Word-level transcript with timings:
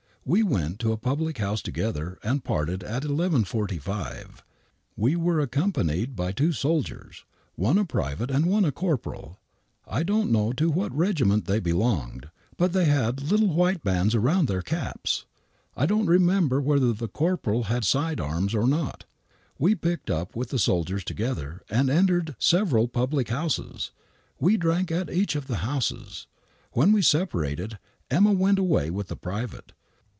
We 0.23 0.43
went 0.43 0.77
to 0.79 0.91
a 0.91 0.97
public 0.97 1.39
house 1.39 1.63
together 1.63 2.19
and 2.21 2.43
parted 2.43 2.83
at 2.83 3.01
11.45. 3.01 4.43
We 4.95 5.15
were 5.15 5.39
accompanied 5.39 6.15
by 6.15 6.31
two 6.31 6.51
soldiers, 6.51 7.25
one 7.55 7.79
a 7.79 7.85
private 7.85 8.29
and 8.29 8.45
one 8.45 8.63
a 8.63 8.71
corporal. 8.71 9.39
I 9.87 10.03
don't 10.03 10.31
know 10.31 10.53
to 10.53 10.69
what 10.69 10.95
regiment 10.95 11.45
they 11.45 11.59
belonged, 11.59 12.29
but 12.55 12.71
they 12.71 12.85
had 12.85 13.31
white 13.31 13.83
bands 13.83 14.13
around 14.13 14.47
their 14.47 14.61
caps. 14.61 15.25
I 15.75 15.87
don't 15.87 16.05
remember 16.05 16.61
whether 16.61 16.93
the 16.93 17.07
corporal 17.09 17.63
had 17.63 17.83
side 17.83 18.19
arms 18.21 18.53
or 18.53 18.67
not. 18.67 19.05
We 19.57 19.73
picked 19.73 20.11
up 20.11 20.35
with 20.35 20.49
the 20.49 20.59
soldiers 20.59 21.03
together 21.03 21.63
and 21.67 21.89
entered 21.89 22.35
several 22.37 22.87
public 22.87 23.29
houses. 23.29 23.89
We 24.39 24.55
drank 24.55 24.91
in 24.91 25.09
each 25.09 25.35
of 25.35 25.47
the 25.47 25.57
houses. 25.67 26.27
When 26.73 26.91
we 26.91 27.01
separated,' 27.01 27.79
Emma' 28.11 28.31
went 28.33 28.59
away 28.59 28.91
with 28.91 29.07
the 29.07 29.17
private. 29.17 29.73